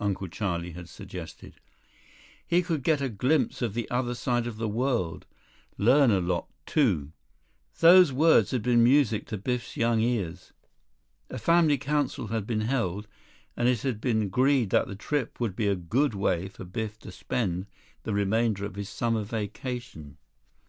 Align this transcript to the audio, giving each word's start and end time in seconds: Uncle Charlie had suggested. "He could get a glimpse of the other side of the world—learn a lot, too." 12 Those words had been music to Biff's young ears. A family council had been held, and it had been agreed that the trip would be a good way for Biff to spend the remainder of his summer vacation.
Uncle 0.00 0.26
Charlie 0.26 0.72
had 0.72 0.88
suggested. 0.88 1.60
"He 2.44 2.62
could 2.62 2.82
get 2.82 3.00
a 3.00 3.08
glimpse 3.08 3.62
of 3.62 3.74
the 3.74 3.88
other 3.92 4.16
side 4.16 4.44
of 4.44 4.56
the 4.56 4.66
world—learn 4.66 6.10
a 6.10 6.18
lot, 6.20 6.48
too." 6.66 7.12
12 7.78 7.78
Those 7.78 8.12
words 8.12 8.50
had 8.50 8.60
been 8.60 8.82
music 8.82 9.24
to 9.28 9.38
Biff's 9.38 9.76
young 9.76 10.00
ears. 10.00 10.52
A 11.30 11.38
family 11.38 11.78
council 11.78 12.26
had 12.26 12.44
been 12.44 12.62
held, 12.62 13.06
and 13.56 13.68
it 13.68 13.82
had 13.82 14.00
been 14.00 14.22
agreed 14.22 14.70
that 14.70 14.88
the 14.88 14.96
trip 14.96 15.38
would 15.38 15.54
be 15.54 15.68
a 15.68 15.76
good 15.76 16.12
way 16.12 16.48
for 16.48 16.64
Biff 16.64 16.98
to 16.98 17.12
spend 17.12 17.66
the 18.02 18.12
remainder 18.12 18.64
of 18.64 18.74
his 18.74 18.88
summer 18.88 19.22
vacation. 19.22 20.16